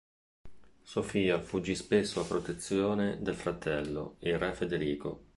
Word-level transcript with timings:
Sofia 0.81 1.39
fuggì 1.43 1.75
spesso 1.75 2.19
a 2.21 2.25
protezione 2.25 3.19
del 3.21 3.35
fratello, 3.35 4.15
il 4.21 4.39
re 4.39 4.51
Federico. 4.55 5.25